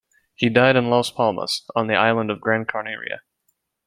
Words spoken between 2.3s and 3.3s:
of Gran Canaria.